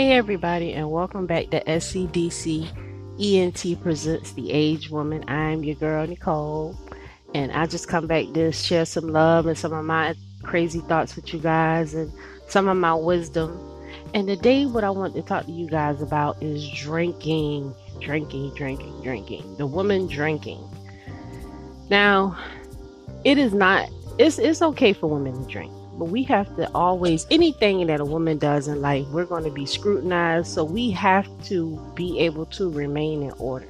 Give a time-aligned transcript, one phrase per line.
[0.00, 2.66] Hey, everybody, and welcome back to SCDC
[3.20, 5.22] ENT Presents The Average Woman.
[5.28, 6.74] I'm your girl, Nicole,
[7.34, 11.16] and I just come back to share some love and some of my crazy thoughts
[11.16, 12.10] with you guys and
[12.48, 13.60] some of my wisdom.
[14.14, 19.02] And today, what I want to talk to you guys about is drinking, drinking, drinking,
[19.02, 19.56] drinking.
[19.58, 20.66] The woman drinking.
[21.90, 22.38] Now,
[23.24, 27.26] it is not, it's, it's okay for women to drink but we have to always
[27.30, 31.28] anything that a woman does in life we're going to be scrutinized so we have
[31.44, 33.68] to be able to remain in order.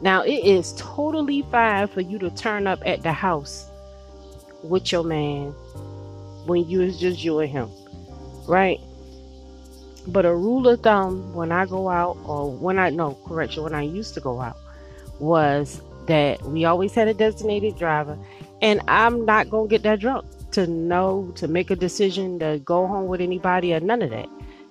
[0.00, 3.66] Now it is totally fine for you to turn up at the house
[4.62, 5.50] with your man
[6.46, 7.68] when you is just you and him
[8.46, 8.80] right?
[10.06, 13.74] But a rule of thumb when i go out or when i no correction when
[13.74, 14.56] i used to go out
[15.18, 18.16] was that we always had a designated driver
[18.62, 22.86] and i'm not gonna get that drunk to know to make a decision to go
[22.86, 24.28] home with anybody or none of that.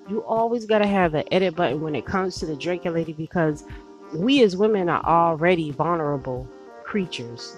[0.09, 3.14] You always got to have an edit button when it comes to the drinking lady
[3.14, 3.66] because
[4.14, 6.47] we as women are already vulnerable
[6.84, 7.56] creatures.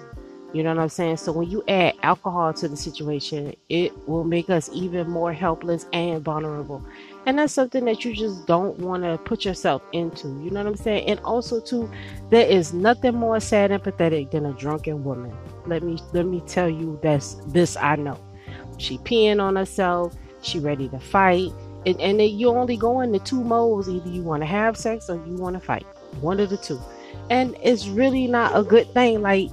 [0.52, 1.18] You know what I'm saying?
[1.18, 5.86] So when you add alcohol to the situation, it will make us even more helpless
[5.92, 6.84] and vulnerable.
[7.26, 10.28] And that's something that you just don't want to put yourself into.
[10.42, 11.08] You know what I'm saying?
[11.08, 11.90] And also too,
[12.30, 15.36] there is nothing more sad and pathetic than a drunken woman.
[15.66, 18.18] Let me let me tell you that's this I know.
[18.78, 21.50] She peeing on herself, she ready to fight.
[21.86, 23.88] And, and you only go into two modes.
[23.88, 25.86] Either you want to have sex or you want to fight.
[26.20, 26.80] One of the two.
[27.28, 29.22] And it's really not a good thing.
[29.22, 29.50] Like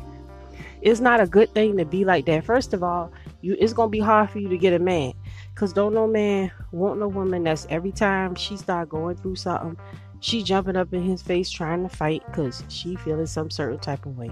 [0.81, 2.45] it's not a good thing to be like that.
[2.45, 5.13] First of all, you it's gonna be hard for you to get a man.
[5.58, 9.75] Cause don't no man want no woman that's every time she start going through something,
[10.19, 14.05] she jumping up in his face trying to fight because she feeling some certain type
[14.05, 14.31] of way.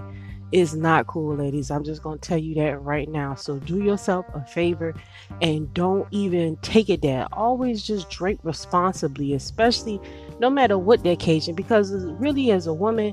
[0.52, 1.72] It's not cool, ladies.
[1.72, 3.34] I'm just gonna tell you that right now.
[3.34, 4.94] So do yourself a favor
[5.42, 7.26] and don't even take it there.
[7.32, 10.00] Always just drink responsibly, especially
[10.38, 13.12] no matter what the occasion, because really as a woman,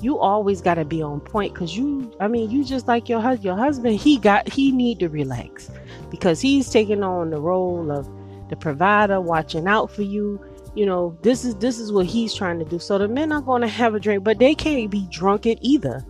[0.00, 3.20] you always got to be on point because you i mean you just like your
[3.20, 5.70] husband your husband he got he need to relax
[6.10, 8.08] because he's taking on the role of
[8.48, 10.40] the provider watching out for you
[10.74, 13.40] you know this is this is what he's trying to do so the men are
[13.40, 16.04] going to have a drink but they can't be drunken either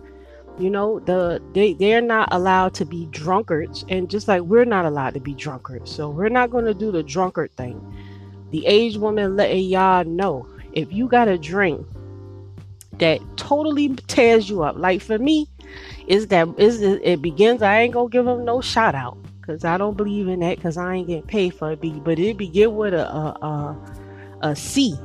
[0.59, 4.85] you know the they they're not allowed to be drunkards and just like we're not
[4.85, 7.79] allowed to be drunkards so we're not going to do the drunkard thing
[8.51, 11.85] the aged woman letting y'all know if you got a drink
[12.99, 14.77] that totally tears you up.
[14.77, 15.47] Like for me,
[16.07, 17.61] is that is it begins.
[17.61, 20.77] I ain't gonna give them no shout out because I don't believe in that because
[20.77, 22.03] I ain't getting paid for it.
[22.03, 24.95] But it begin with a a, a a C.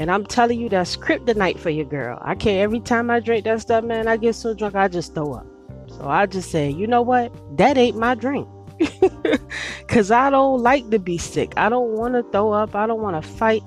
[0.00, 2.18] And I'm telling you, that's kryptonite for your girl.
[2.22, 2.58] I can't.
[2.58, 5.46] Every time I drink that stuff, man, I get so drunk I just throw up.
[5.88, 7.32] So I just say, you know what?
[7.56, 8.48] That ain't my drink.
[9.88, 11.52] Cause I don't like to be sick.
[11.56, 12.76] I don't want to throw up.
[12.76, 13.62] I don't want to fight.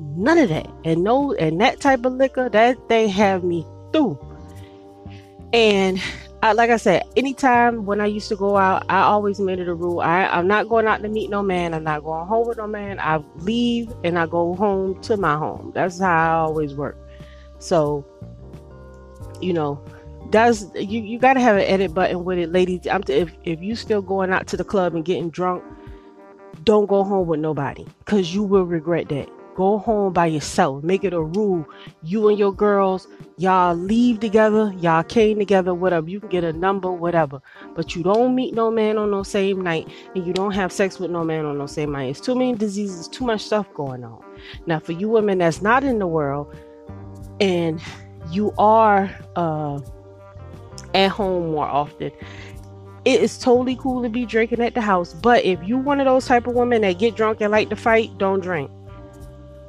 [0.00, 0.66] None of that.
[0.84, 4.18] And no, and that type of liquor, that they have me through.
[5.52, 6.00] And
[6.44, 9.66] I, like I said, anytime when I used to go out, I always made it
[9.66, 10.00] a rule.
[10.00, 11.72] I, I'm not going out to meet no man.
[11.72, 13.00] I'm not going home with no man.
[13.00, 15.72] I leave and I go home to my home.
[15.74, 16.98] That's how I always work.
[17.60, 18.04] So,
[19.40, 19.82] you know,
[20.28, 22.86] does you, you got to have an edit button with it, ladies.
[22.88, 25.64] I'm t- if if you still going out to the club and getting drunk,
[26.64, 29.30] don't go home with nobody because you will regret that.
[29.54, 30.82] Go home by yourself.
[30.82, 31.64] Make it a rule.
[32.02, 33.06] You and your girls,
[33.36, 34.74] y'all leave together.
[34.78, 36.10] Y'all came together, whatever.
[36.10, 37.40] You can get a number, whatever.
[37.76, 40.98] But you don't meet no man on no same night, and you don't have sex
[40.98, 42.10] with no man on no same night.
[42.10, 44.24] It's too many diseases, too much stuff going on.
[44.66, 46.52] Now, for you women that's not in the world,
[47.40, 47.80] and
[48.30, 49.78] you are uh,
[50.94, 52.10] at home more often,
[53.04, 55.12] it is totally cool to be drinking at the house.
[55.14, 57.76] But if you one of those type of women that get drunk and like to
[57.76, 58.68] fight, don't drink.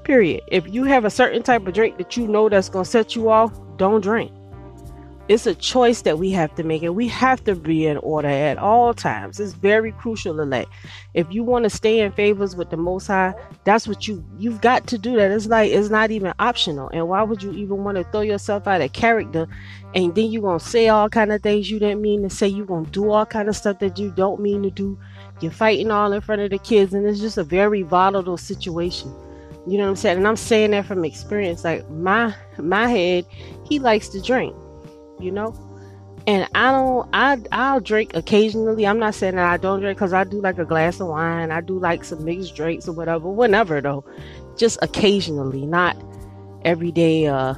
[0.05, 0.43] Period.
[0.47, 3.15] If you have a certain type of drink that you know that's going to set
[3.15, 4.31] you off, don't drink.
[5.27, 8.27] It's a choice that we have to make, and we have to be in order
[8.27, 9.39] at all times.
[9.39, 10.67] It's very crucial that.
[11.15, 13.33] If you want to stay in favors with the Most High,
[13.63, 15.15] that's what you you've got to do.
[15.15, 16.89] That it's like it's not even optional.
[16.89, 19.47] And why would you even want to throw yourself out of character,
[19.95, 22.47] and then you're gonna say all kind of things you didn't mean to say.
[22.47, 24.99] You're gonna do all kind of stuff that you don't mean to do.
[25.41, 29.11] You're fighting all in front of the kids, and it's just a very volatile situation.
[29.67, 30.17] You know what I'm saying?
[30.17, 31.63] And I'm saying that from experience.
[31.63, 33.25] Like my my head,
[33.67, 34.55] he likes to drink,
[35.19, 35.53] you know?
[36.27, 38.85] And I don't I I'll drink occasionally.
[38.85, 41.51] I'm not saying that I don't drink because I do like a glass of wine.
[41.51, 43.29] I do like some mixed drinks or whatever.
[43.29, 44.05] Whenever though.
[44.57, 45.97] Just occasionally, not
[46.63, 47.55] every day, uh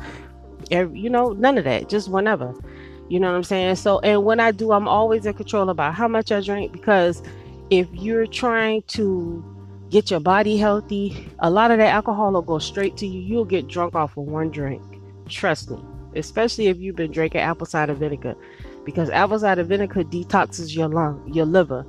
[0.72, 1.90] every you know, none of that.
[1.90, 2.54] Just whenever.
[3.10, 3.76] You know what I'm saying?
[3.76, 7.22] So and when I do, I'm always in control about how much I drink because
[7.70, 9.57] if you're trying to
[9.90, 11.30] get your body healthy.
[11.40, 13.20] A lot of that alcohol will go straight to you.
[13.22, 14.82] You'll get drunk off of one drink.
[15.30, 15.80] Trust me.
[16.16, 18.36] Especially if you've been drinking apple cider vinegar.
[18.86, 21.86] Because apple cider vinegar detoxes your lung, your liver.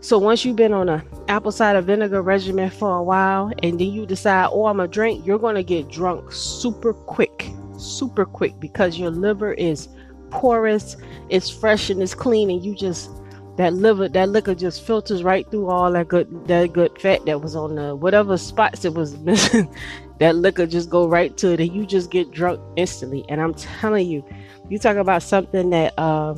[0.00, 3.92] So once you've been on a apple cider vinegar regimen for a while and then
[3.92, 7.50] you decide, oh, I'm a drink, you're gonna get drunk super quick.
[7.78, 9.88] Super quick because your liver is
[10.30, 10.96] porous,
[11.28, 13.10] it's fresh and it's clean, and you just
[13.56, 17.40] that liver that liquor just filters right through all that good that good fat that
[17.40, 19.72] was on the whatever spots it was missing
[20.18, 23.24] that liquor just go right to it and you just get drunk instantly.
[23.28, 24.24] And i'm telling you
[24.68, 26.34] you talk about something that uh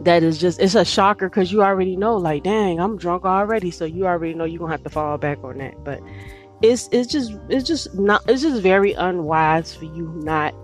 [0.00, 3.70] that is just it's a shocker because you already know like dang i'm drunk already.
[3.70, 5.82] So you already know you're gonna have to fall back on that.
[5.84, 6.00] But
[6.62, 10.54] it's it's just it's just not it's just very unwise for you not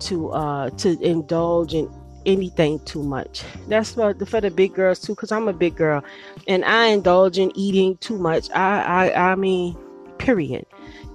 [0.00, 1.88] to uh to indulge in
[2.26, 3.42] anything too much.
[3.68, 6.02] That's for the, for the big girls too, because I'm a big girl,
[6.46, 8.50] and I indulge in eating too much.
[8.50, 9.76] I I I mean,
[10.18, 10.66] period.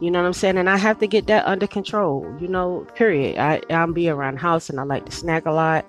[0.02, 0.58] You know what I'm saying?
[0.58, 2.26] And I have to get that under control.
[2.40, 3.38] You know, period.
[3.38, 5.86] I I'm be around house and I like to snack a lot.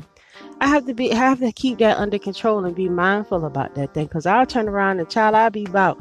[0.60, 3.94] I have to be have to keep that under control and be mindful about that
[3.94, 5.98] thing, because I'll turn around and child I'll be about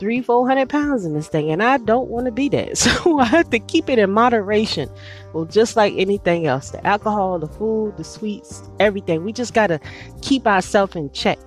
[0.00, 2.78] three, four hundred pounds in this thing, and I don't want to be that.
[2.80, 4.90] So I have to keep it in moderation.
[5.32, 9.22] Well, just like anything else, the alcohol, the food, the sweets, everything.
[9.22, 9.78] We just gotta
[10.22, 11.38] keep ourselves in check.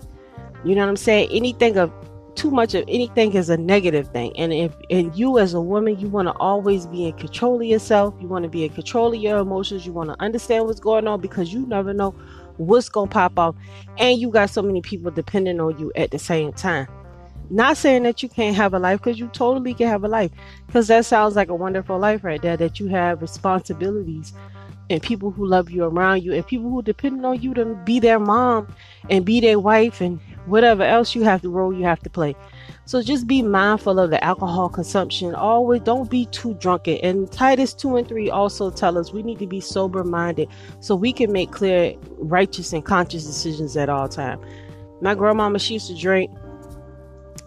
[0.64, 1.30] You know what I'm saying?
[1.32, 1.92] Anything of
[2.36, 4.32] too much of anything is a negative thing.
[4.38, 7.68] And if and you as a woman, you want to always be in control of
[7.68, 8.14] yourself.
[8.20, 9.86] You want to be in control of your emotions.
[9.86, 12.12] You want to understand what's going on because you never know
[12.58, 13.56] what's gonna pop off.
[13.98, 16.88] And you got so many people depending on you at the same time.
[17.54, 20.32] Not saying that you can't have a life because you totally can have a life
[20.66, 24.34] because that sounds like a wonderful life right there that you have responsibilities
[24.90, 28.00] and people who love you around you and people who depend on you to be
[28.00, 28.74] their mom
[29.12, 32.36] and be their wife and whatever else you have to role you have to play.
[32.86, 35.36] So just be mindful of the alcohol consumption.
[35.36, 36.98] Always don't be too drunken.
[37.04, 40.96] And Titus 2 and 3 also tell us we need to be sober minded so
[40.96, 44.42] we can make clear, righteous, and conscious decisions at all time.
[45.02, 46.32] My grandmama, she used to drink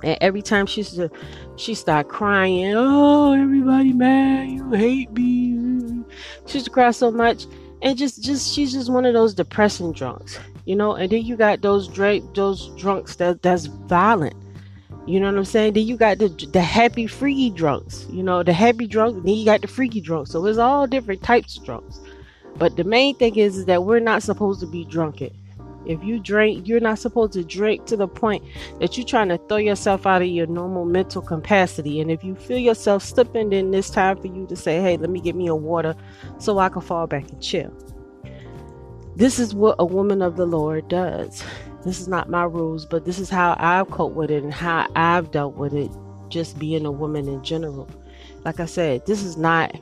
[0.02, 1.10] and every time she used to,
[1.56, 6.04] she started crying, oh, everybody mad, you hate me.
[6.46, 7.46] She used to cry so much.
[7.82, 10.94] And just, just, she's just one of those depressing drunks, you know.
[10.94, 14.34] And then you got those drink, those drunks that that's violent.
[15.06, 15.74] You know what I'm saying?
[15.74, 18.06] Then you got the the happy freaky drunks.
[18.10, 19.24] You know, the happy drunk.
[19.24, 20.30] Then you got the freaky drunks.
[20.30, 22.00] So it's all different types of drunks.
[22.56, 25.30] But the main thing is, is that we're not supposed to be drunken.
[25.86, 28.44] If you drink, you're not supposed to drink to the point
[28.80, 32.00] that you're trying to throw yourself out of your normal mental capacity.
[32.00, 35.10] And if you feel yourself slipping, then it's time for you to say, hey, let
[35.10, 35.94] me get me a water
[36.38, 37.72] so I can fall back and chill.
[39.14, 41.42] This is what a woman of the Lord does.
[41.84, 44.88] This is not my rules, but this is how I've coped with it and how
[44.96, 45.90] I've dealt with it,
[46.28, 47.88] just being a woman in general.
[48.44, 49.74] Like I said, this is not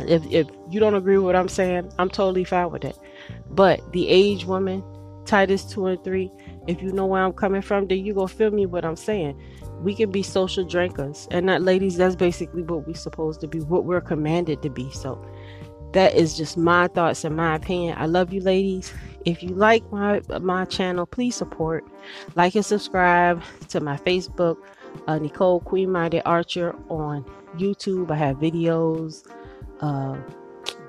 [0.00, 2.96] if if you don't agree with what I'm saying, I'm totally fine with it.
[3.52, 4.82] But the average woman,
[5.24, 6.30] Titus 2 and 3,
[6.66, 9.40] if you know where I'm coming from, then you go feel me what I'm saying.
[9.80, 11.28] We can be social drinkers.
[11.30, 14.90] And that ladies, that's basically what we're supposed to be, what we're commanded to be.
[14.92, 15.24] So
[15.92, 17.96] that is just my thoughts and my opinion.
[17.98, 18.92] I love you ladies.
[19.24, 21.84] If you like my my channel, please support.
[22.34, 24.56] Like and subscribe to my Facebook,
[25.06, 27.24] uh, Nicole Queen Minded Archer on
[27.56, 28.10] YouTube.
[28.10, 29.28] I have videos.
[29.80, 30.16] Uh,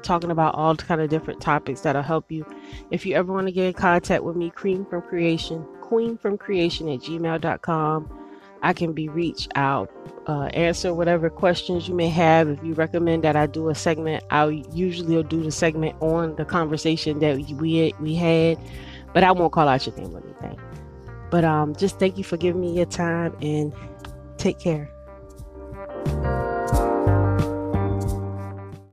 [0.04, 2.46] talking about all kind of different topics that'll help you.
[2.92, 6.38] If you ever want to get in contact with me, Cream from Creation, Queen from
[6.38, 8.20] Creation at gmail.com.
[8.64, 9.92] I can be reached out,
[10.26, 12.48] uh, answer whatever questions you may have.
[12.48, 16.38] If you recommend that I do a segment, I usually will do the segment on
[16.38, 18.58] the conversation that we we had,
[19.14, 20.58] but I won't call out your name or anything.
[21.30, 23.74] But um, just thank you for giving me your time and
[24.38, 24.90] take care.